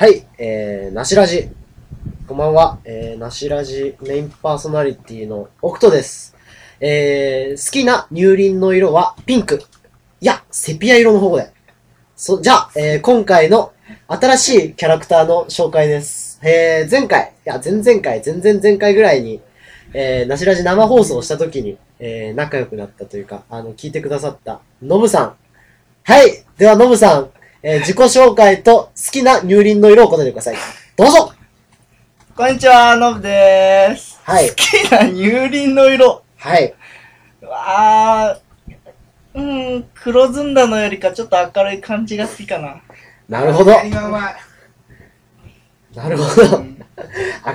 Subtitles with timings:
[0.00, 1.50] はい、えー、なしラジ。
[2.26, 2.78] こんばんは。
[2.86, 6.34] えー、なしラジメインパーソナリティのオクトです。
[6.80, 9.62] えー、好きな乳輪の色はピンク。
[10.22, 11.52] いや、セピア色の方で。
[12.16, 13.74] そ、じゃあ、えー、今回の
[14.08, 16.40] 新しいキャラクターの紹介です。
[16.42, 19.42] えー、前回、いや、前々回、前々前回ぐらいに、
[19.92, 25.34] えー、なしラジ生放送した時に、えー、仲良くなったというか、あの、聞いてくださった、ノブさん。
[26.04, 26.42] はい。
[26.56, 27.30] では、ノブさん、
[27.62, 30.56] えー自己紹介と好きな乳輪の色を答えてください。
[30.96, 31.34] どうぞ
[32.34, 34.18] こんにちは、のぶでーす。
[34.24, 34.54] はい好。
[34.54, 36.22] きな乳輪の色。
[36.38, 36.74] はい。
[37.42, 42.80] うわー、うーん、黒ずんだのよりかちょっと明るい感じが好きかな。
[43.28, 43.72] なるほど。
[45.94, 46.64] なるほど。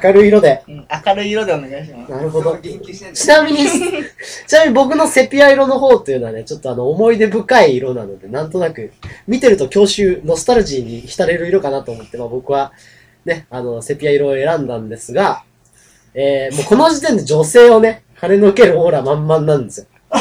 [0.03, 0.63] 明るい色で。
[0.67, 2.11] うん、明るい色でお願いします。
[2.11, 2.57] なるほど。
[2.57, 3.67] 元気してんちなみに、
[4.47, 8.91] ちなみに僕のセピア色の方っていうのはね、ちょっとあの思い出深い色なので、なんとなく、
[9.27, 12.71] 見てると郷愁、ノスタルジーに浸れる色かなと思って、まあ僕は、
[13.25, 15.43] ね、あの、セピア色を選んだんですが、
[16.13, 19.87] えー、もうこの時点で女性をね、跳ねのけるオーラ満々なんですよ。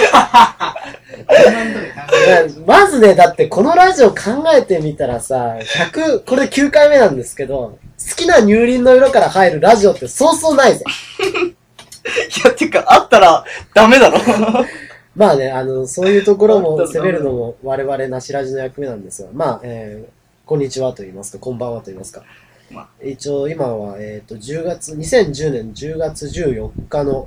[2.66, 5.56] まずね、だってこのラジオ考えてみたらさ、
[5.92, 7.78] 100、これ9回目なんですけど、
[8.14, 10.84] 好きな乳輪の色から入るラジオってそうそうないぜ。
[11.26, 14.18] いや、てか、あったらダメだろ。
[15.16, 22.22] まあね、あの、そういうところも攻めるのも我々なしラジの役目なんですが、まあ、えー、こんにちはと言いますか、こんばんはと言いますか。
[22.70, 27.26] まあ一応今は、えっ、と、10月、2010年10月14日の、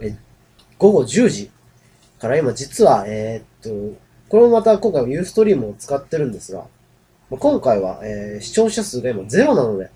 [0.00, 0.16] え
[0.78, 1.50] 午後10時
[2.18, 3.70] から今実は、えっ、と、
[4.28, 6.68] これもまた今回はユーストリームを使ってるんですが、まあ
[7.38, 9.90] 今回は、えー視聴者数が今ゼロなので、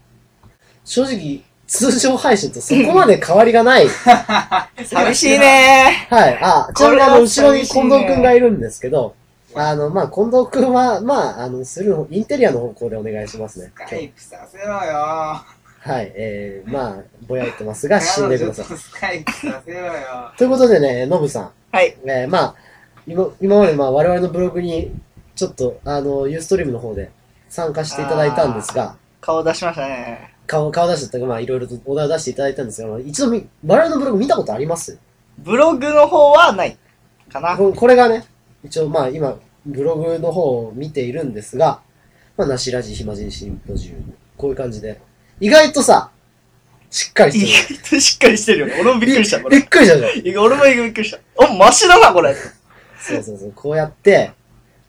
[0.85, 3.89] 正直、通常配信とそこまで変わりがない。
[4.87, 6.39] 寂しいねはい。
[6.41, 9.15] あ、ちなみにあの、後ろに近藤くんがいるんですけど、
[9.55, 13.73] あの、まあ、近藤くんは、まあ、あの、する、インテリアの方向でお願いしますね。
[13.75, 14.77] スカイプさせろよ
[15.81, 16.13] はい。
[16.15, 18.79] えー、まあ、ぼやいてますが、 死んでください。
[18.79, 19.93] スカイプさせろよ
[20.37, 21.51] ということでね、ノブさん。
[21.73, 21.97] はい。
[22.05, 22.55] えー、まあ、
[23.07, 24.93] 今、今までまあ、我々のブログに、
[25.35, 27.11] ちょっと、あの、ユーストリームの方で
[27.57, 30.35] 参加していただいたんですが、顔出しましたね。
[30.47, 34.99] 顔、顔出してたまあ、いろいろとお題を出していただいたんですが、一度み、我々のブログ見たことあります？
[35.39, 36.77] ブログの方はない。
[37.33, 37.57] かな。
[37.57, 38.27] ここれがね、
[38.63, 41.81] 一応まあ今、ブログの方を見ているんですが、
[42.37, 44.15] まあ、なしラジ暇人シンポジウム。
[44.37, 45.01] こういう感じで。
[45.41, 46.11] 意外とさ、
[46.91, 47.79] しっかり意してる。
[47.81, 48.75] 外としっかりしてるよね。
[48.83, 49.59] 俺もびっくりした、これ。
[49.59, 50.45] びっくりしたじゃん。
[50.45, 51.19] 俺もびっくりした。
[51.37, 52.35] お、マシだな、これ。
[53.01, 53.53] そうそうそう。
[53.57, 54.33] こうやって、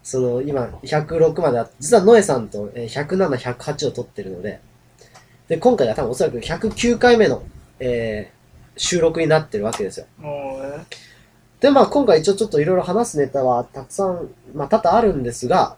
[0.07, 4.62] その、今、106まであって、実はノエさんとえー107、108を取ってるので、
[5.50, 7.44] で、今回は多分おそらく109回目の、
[7.79, 8.38] えー
[8.79, 10.06] 収録になってるわけですよ。
[11.59, 15.75] で、まあ今回一応ちょっといろいろ話すネタはたくさん、まあ多々あるんですが、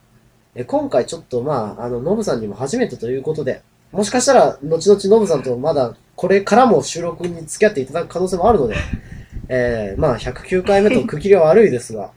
[0.53, 3.61] え今回ちょっとまあ、あの、ノブさんにも初めてということで、
[3.93, 8.75] もしかしたら後々ノブさんとまだこれからも収録に付き合っていただく可能性もあるので、
[9.47, 12.11] えー、まあ109回目と区切りは悪いですが、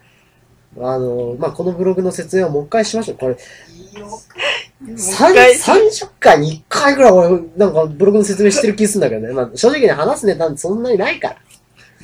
[0.79, 3.19] あの、まあこのブログの説明をもう一回しましょう。
[3.19, 3.37] これ、
[3.75, 9.33] いいよもう一三回30回に1回ぐらい俺、なんかブログの説明してる気するんだけどね。
[9.33, 11.37] まあ正直に話すネタそんなにないから。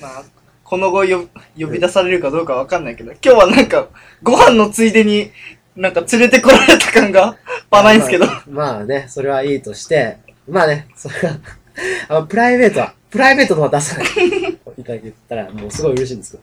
[0.01, 0.25] まあ、
[0.63, 1.27] この後よ
[1.59, 3.89] 呼び出されるかどうかわかんないけど、今日はなんか、
[4.23, 5.31] ご飯のついでに、
[5.75, 7.37] なんか連れてこられた感が、
[7.71, 8.27] パないんですけど。
[8.27, 8.43] まあ。
[8.47, 10.19] まあね、それはいいとして、
[10.49, 11.39] まあね、それは、
[12.09, 14.07] あのプライベートは、プライベートのは出さない。
[14.77, 16.43] いただけたら、もうすごい嬉しいんですけど。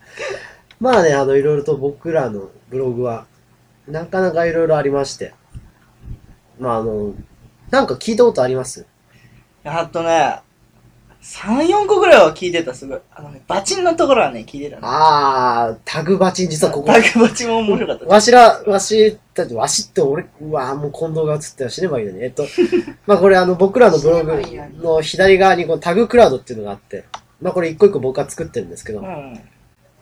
[0.79, 3.25] まあね、あの、いろいろと僕らのブログは、
[3.87, 5.33] なかなかいろいろありまして。
[6.59, 7.13] まああの、
[7.71, 8.85] なんか聞いたことあります？
[9.63, 10.39] あとね、
[11.21, 12.99] 3、4個ぐらいは聞いてた、すごい。
[13.11, 14.81] あのね、バチンのところはね、聞いてたね。
[14.83, 18.05] あー、タグバチン、実はここタ、グバチンも面白かった。
[18.05, 22.23] わしら、わしたち、わしって俺、うわーもう近藤が映っては死ねばいいのに。
[22.23, 22.45] えっと、
[23.07, 24.33] まあこれあの僕らのブログ
[24.83, 27.05] の左側にこのタグクラウドっていうのがあって、
[27.41, 29.39] まあこれ一個一個僕は作ってるんですけど、うん。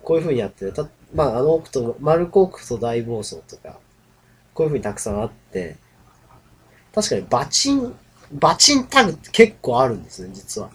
[0.04, 3.78] こういう風にやって、たまああのオクト、マルコオクト大暴走とか、
[4.52, 5.76] こういう風にたくさんあって、
[6.94, 7.94] 確かにバチン、
[8.32, 10.70] バチンタグって結構あるんですね、実は。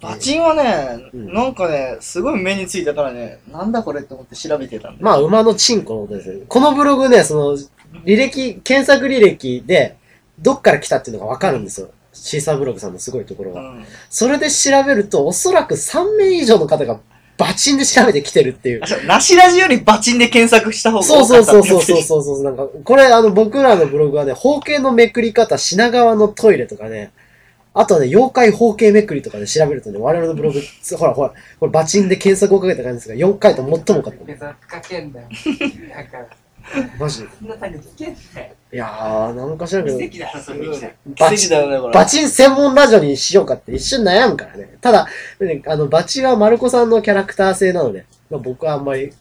[0.00, 5.04] バチンはね、うんなんかね、すごい目についたからね、なんだこれって思って調べてたんだよ。
[5.04, 6.44] まあ馬のチンコのことですね。
[6.48, 7.58] このブログね、その、
[8.04, 9.96] 履歴、検索履歴で、
[10.40, 11.90] どっから来たっていうのがわかるんですよ。
[12.12, 13.60] シーサーブログさんのすごいところが。
[13.60, 13.84] うん。
[14.10, 17.00] それで調べると、おそらく3名以上の方が
[17.42, 18.86] バチンで調べてきてるっていうあ、。
[18.86, 22.02] そう、なしラジよりバチンで検索した方がそうそうそうそうそうう。
[22.02, 22.44] そうそう。
[22.44, 27.10] なんか、これあの僕らのブログはね、包茎のめくり方、品川のトイレとかね、
[27.74, 34.24] あとはね、妖怪包茎めくりとかで調べるとね、我々のブログ、つほらほら、これバチンで検索をかけた感じですが、4回と最も多かった。
[34.24, 35.28] 別に不可見だよ。
[35.96, 36.26] だから、
[36.98, 37.28] マジで。
[38.72, 40.94] いやー、なんか知らんけど、奇跡だろ、それ。
[41.18, 41.94] バチ奇跡だよね、これ。
[41.94, 44.78] バチン専門ラジオにしようかって一瞬悩むからね。
[44.80, 45.08] ただ、
[45.40, 49.12] ねあの、バチはマルコさんのキャラクター性なので、まあ僕はあんまり、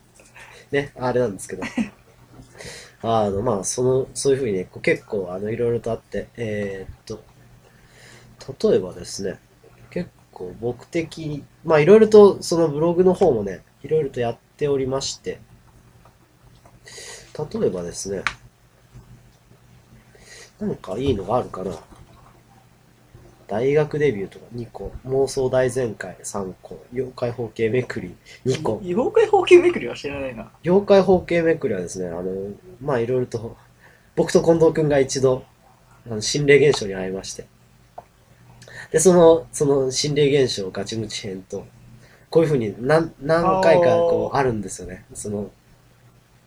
[0.71, 1.63] ね、あれなんですけど。
[3.03, 7.19] あの、まあ、その、そういうふうにね、こう結構、あの、いろいろとあって、えーっ
[8.47, 9.39] と、例えばですね、
[9.89, 15.39] 結構僕的に、まあ、いろいろと、そのブログの方もね、いろいろとやっておりまして、
[17.37, 18.23] 例えばですね、
[20.59, 21.71] なんかいいのがあるかな。
[23.47, 28.79] 大学デビューとか2個、妄想大全開3個、妖怪包茎めくり2個。
[28.81, 30.49] 妖怪包茎めくりは知らないな。
[30.63, 32.31] 妖怪包茎めくりはですね、あの、
[32.79, 33.57] まあいろいろと、
[34.15, 35.43] 僕と近藤くんが一度、
[36.05, 37.45] あの心霊現象に会いまして。
[38.91, 41.65] で、その、その心霊現象ガチムチ編と、
[42.29, 45.03] こういうふうに何、何回かこうあるんですよね。
[45.13, 45.51] その、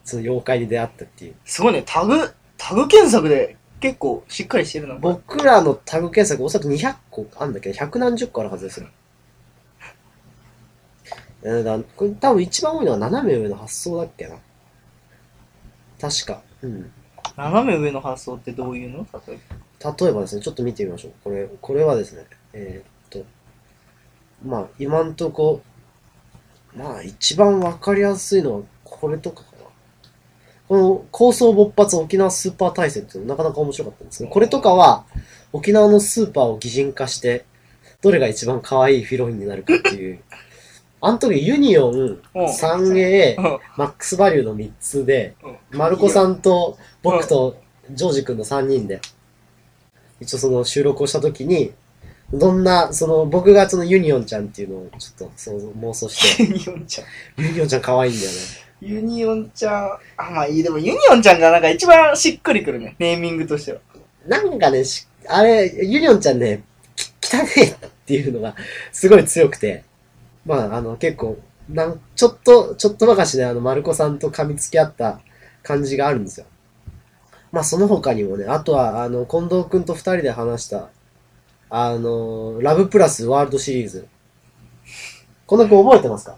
[0.05, 1.35] その妖怪に出会ったっていう。
[1.45, 4.95] すごいね、タグ、タグ検索で結構しっかりしてるな。
[4.97, 7.71] 僕らのタグ検索おそらく200個あんだけ？
[7.71, 8.89] ど、百何十個あるはずですよ。
[11.43, 14.37] えーだこれ多分一番多いのは斜め上の発想だっけな。
[16.01, 16.43] 確か。
[16.63, 16.91] うん。
[17.37, 19.07] 斜め上の発想ってどういうの？
[19.27, 19.39] 例え
[20.01, 21.13] 例えばですね、ちょっと見てみましょう。
[21.23, 22.25] これ、これはですね、
[22.55, 23.27] えーっと、
[24.43, 25.61] まあ、今んとこ、
[26.75, 29.43] まあ、一番わかりやすいのは、これとか。
[30.75, 35.07] この、構想勃発沖縄スーパー大戦っていうのなかなか面白かったんですけど、これとかは、
[35.53, 37.45] 沖縄のスーパーを擬人化して、
[38.03, 40.21] どれが一番可愛いフィロインになるかっていう、
[41.01, 42.53] あの時ユニオン、うん。
[42.53, 45.79] 三 A、ばマックスバリューの3つで、うん。
[45.79, 47.57] マルコさんと僕と
[47.93, 49.01] ジョージ君の3人で、
[50.21, 51.73] 一応その収録をした時に、
[52.33, 57.45] どんな、その僕がそのユニオンちゃんっていうのをちょっとそう妄想して、 ユニオンちゃん。
[57.45, 58.39] ユニオンちゃん可愛いんだよね。
[58.81, 59.99] ユニオンちゃん。
[60.17, 60.63] あ、まあいい。
[60.63, 62.97] でもユニオンちゃんがなんか一番しっくりくるね。
[62.99, 63.81] ネーミングとしては。
[64.27, 66.65] なんかね、しあれ、ユニオンちゃんね、
[66.97, 67.77] き汚ねえっ
[68.07, 68.55] ていうのが
[68.93, 69.85] すごい強くて、
[70.45, 71.39] まあ、あの、結構、
[71.71, 75.21] なん、ちょっと、ちょっとばかしね、あの、マルコさんと噛みつき合った
[75.63, 76.47] 感じがあるんですよ。
[77.53, 80.91] まあ、その他にもね、あとは、あの、近藤くんと二人で話した、
[81.71, 84.07] あの、ラブプラスワールドシリーズ。
[85.47, 86.37] この子覚えてますか？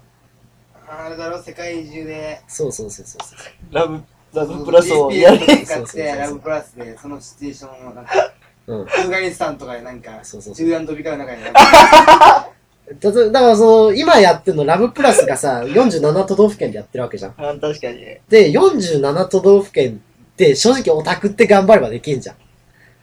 [0.89, 2.41] あれだろ、世界中で。
[2.47, 3.75] そうそうそうそうそう。
[3.75, 4.01] ラブ、
[4.33, 5.39] ラブプラスをやれ。
[5.39, 8.33] 使って、そうそうそうそうラブプラスで、そのシチュエーションを、なんか、
[8.67, 8.83] うん。
[8.83, 12.51] アフガニスタンとかでなんか、そうそうそう中断飛び交う中に、なんたか
[13.01, 17.35] とだからその、今やってるのラブプラスがさ、47都道府県でやってるわけじゃん。
[17.37, 17.99] あ確かに。
[18.29, 20.01] で、47都道府県
[20.33, 22.37] って正直オタクって頑張ればできんじゃん。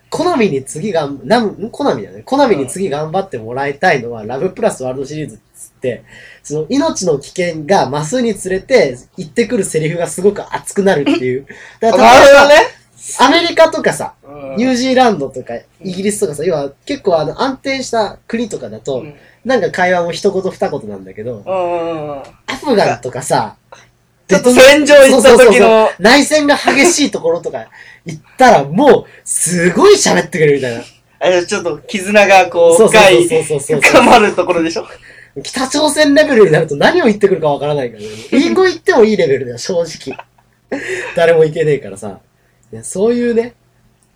[0.09, 2.23] コナミに次がん、なん、んコナミだよね。
[2.23, 5.39] コナミに次頑張ってもらいたいのは、ラブプラスワールドシリーズ
[6.43, 11.45] その命の危険が増すにつれて、言ってくるセリフがすごく熱くなるっていう。
[11.79, 12.13] だから。
[13.19, 19.15] アメリカとかさ、うんニュージーランドとか、イギリスとかさ、要は結構あの安定した国とかだと、うん
[19.45, 21.43] なんか会話も一言二言なんだけど。
[22.47, 23.57] アフガンとかさ、
[24.27, 27.67] ちょっと戦場行った時の、内戦が激しいところとか
[28.05, 30.83] 行ったら、もう、すごい喋ってくれるみたいな。
[31.19, 34.87] あれちょっと絆がこう、深い、深まるところでしょ。
[35.41, 38.09] 北朝鮮レベルになると何を言ってくるかわからないからね。
[38.31, 40.17] 英語言ってもいいレベルだよ、正直。
[41.15, 42.19] 誰もいけねえからさ。
[42.71, 43.55] ねそういうね、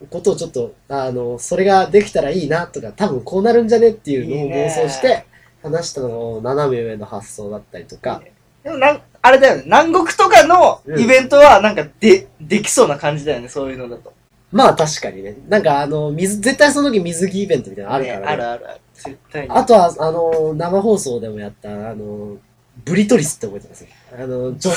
[0.10, 5.26] ことをちょっと、あの、それができたらいいなとか、多分こうなるんじゃねっていうのをいいね妄想して、
[5.64, 8.22] 話したのを斜め上の発想だったりとか、
[8.64, 9.64] でもなん、あれだよね。
[9.66, 13.50] 南国とかのイベントはなんかで、できそうな感じだよね。
[13.50, 14.14] そういうのだと。
[14.52, 18.26] まあ確かにね、なんかあの、水、絶対その時水着イベントみたいなのあるからね。
[18.26, 18.80] ねあるあるある。
[19.04, 19.50] 絶対に。
[19.50, 22.38] あとは、あの、生放送でもやった、あの、
[22.86, 23.86] ブリトリスって覚えてます？
[24.14, 24.72] あの、女、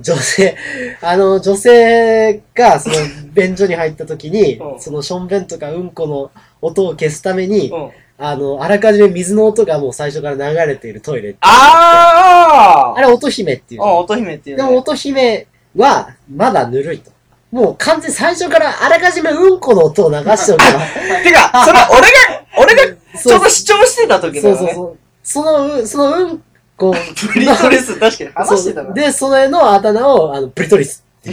[0.00, 0.56] 女性、
[1.02, 2.96] あの、女性が、その、
[3.34, 6.30] 便所に入った時にう、んその、ションベンとかうんこの
[6.60, 7.90] 音を消すために、うん。
[8.18, 11.58] あの、あらかじめ水の音がもう最初から流れているトイレってあって。
[11.58, 13.98] あーあれ、音姫っていうあの。
[13.98, 14.62] 乙姫っていうね。
[14.62, 15.46] でも、音姫
[15.76, 17.10] は、まだぬるいと。
[17.52, 20.80] もう完全に最初からあらかじめうんこの音を流しておけば。
[21.22, 22.08] てか、それ俺が、
[22.56, 24.58] 俺がちょうど主張してた時だよね。
[24.58, 24.98] そうそうそう。
[25.22, 26.42] そのう、そのうん
[26.76, 26.94] こ、
[27.34, 28.92] ブリトリス確かに話してたな。
[28.92, 31.04] で、それのあだ名を、あの、ブリトリス。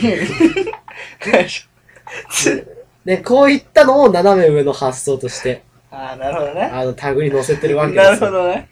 [3.06, 6.72] で、こういったのを斜め上の発想として、ああ、なるほどね。
[6.74, 8.12] あの、タグに載せてるわけですよ。
[8.13, 8.70] なるほどね。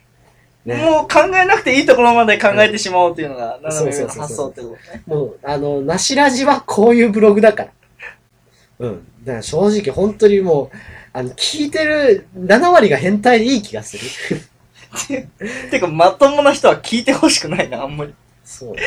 [0.66, 0.78] ね。
[0.78, 5.04] もう考えなくていいところまで考えてしまおうっていうのが、斜め上の発想ってことね。
[5.06, 7.70] もう、あの、なしラジはこういうブログだから。
[8.80, 9.08] うん。
[9.24, 10.78] だから正直、本当にもう、
[11.14, 15.28] あの、聞いてる7割が変態でいい気がする。
[15.70, 18.14] てか、まともな人は聞いてほしくないな、あんまり。
[18.46, 18.82] そうね。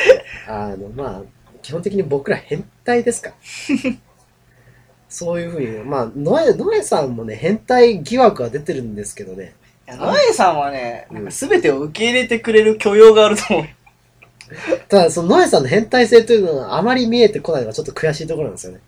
[0.47, 1.23] あの、まあ、
[1.61, 3.35] 基本的に僕ら変態ですから。
[5.09, 9.53] そういうふうに、まあ、ノエ、ノエさんもね、変態疑惑は出てるんですけどね。
[9.87, 13.65] いや、ノエさんはね、うんなんか全てを受け入れてくれる許容があると思う。
[14.89, 18.79] ただ、そのノエさんの変態性というのはあまり見えてこないのがちょっと悔しいところなんですよね。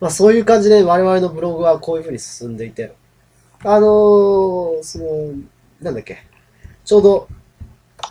[0.00, 2.94] まあ、そういう感じで我々のブログはこういうふうに進んでいて、
[3.64, 5.04] あのー、その、
[5.80, 6.24] なんだっけ、
[6.84, 7.28] ちょうど、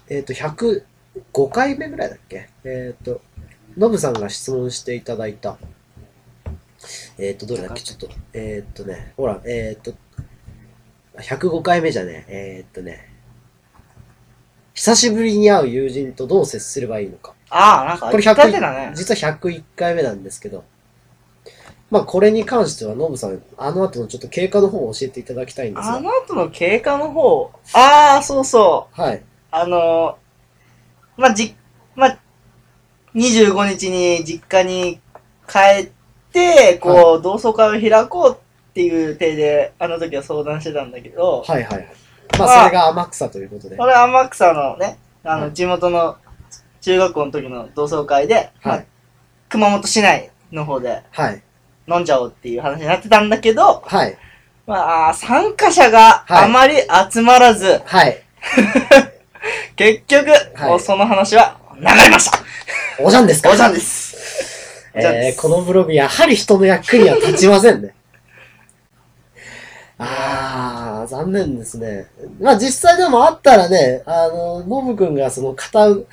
[0.10, 3.22] えっ、と、105回目ぐらいだっけえっ、と、
[3.78, 5.58] ノブさんが質問していただいた、
[7.18, 9.94] えっ、と、どれだっけちょっと、えっ、とね、ほら、えっ、と、
[11.18, 13.10] 105回目じゃねえ、えっ、とね、
[14.74, 17.34] 久しぶりに会う友人とどう接すればいいのか。
[17.50, 18.96] ああ、なんかこれ言ったってだね100、。
[18.96, 20.66] 実は101回目なんですけど、
[21.90, 29.02] まあこれに関してはノブさん、あの後のちょっと経過の方を教えていただきたいんですが、あの後の経過の方、ああ、そうそう。
[29.02, 31.56] はい、あのー、まあ、じ、
[31.96, 32.20] まあ、
[33.16, 35.00] 25日に実家に
[35.48, 35.92] 帰っ
[36.32, 41.88] て、こう、同窓会を開こうっていう体で、あの時は相談してたんだけど、はいはいはい。
[42.38, 46.18] ままああそれが天草ということで、これ天草のね、あの、はい地元の
[46.82, 48.88] 中学校の時の同窓会で、まあはい、
[49.50, 51.44] 熊本市内の方ではい、
[51.88, 54.18] 飲んじゃおうっていう話になってたんだけど、はい、
[54.66, 56.76] まあ、参加者がはいあまり
[57.12, 58.22] 集まらず、はい、
[59.76, 62.40] 結局、はいその話は流れました。
[63.00, 63.52] おじゃんですか？
[63.52, 64.18] おじゃんです。
[64.94, 67.94] えー、すこのブログやはり人の役には立ちませんね。
[70.00, 72.08] あー、残念ですね。
[72.40, 76.08] まあ実際でもあったらね、あの、ノブくんがその片う、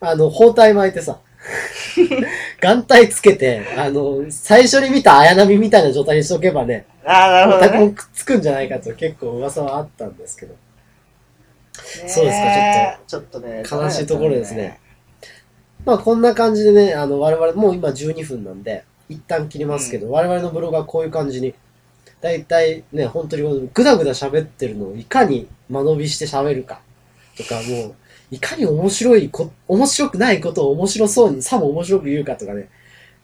[0.00, 1.18] あの、包帯巻いてさ、
[2.60, 7.90] 眼帯つけて、あの、最初に見た綾波みたいな状態にしとけばね、ああ、なるほどね。
[7.92, 10.54] くっつくんじゃないかと結構噂はあったんですけど。
[12.06, 13.62] そうですかねちょっとね。
[13.70, 14.78] 悲しいところですね。
[15.84, 21.54] まあこんな感じでね、あの我々もう今12分なんで、一旦切りますけど、我々のブログはこういう感じに、
[22.20, 26.82] だいたいね、本当にぐだぐだ喋ってるのをいかに間延びして喋るか、
[27.36, 27.94] とかもう、
[28.30, 32.68] いかに面白いこ、面白くないことを面白そうに、さも面白く言うかとかね、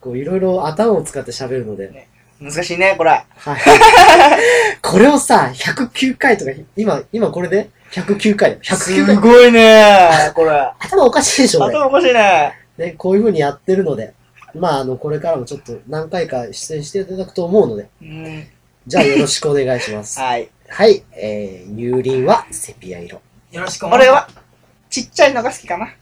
[0.01, 2.09] こういろいろ頭を使って喋るので、
[2.41, 3.11] 難しいね、これ。
[3.11, 3.25] は
[3.57, 3.61] い。
[4.83, 8.63] これをさ、109回とか、今、今これで？109回だよ。
[8.63, 9.17] 109す回。
[9.17, 10.51] ごいね、これ。
[10.79, 11.75] 頭おかしいでしょ、俺。
[11.75, 12.53] 頭おかしいね。
[12.77, 14.13] ね、こういう風にやってるので、
[14.55, 18.47] まあ、あの、これからもちょっと何回か出演していただくと思うので、うん。
[18.87, 20.19] じゃあよろしくお願いします。
[20.21, 20.51] はい。
[20.69, 23.21] はい、えー、乳輪はセピア色。
[23.53, 24.29] よろしくお俺は、
[24.97, 25.95] ちっちゃいのが好きかな。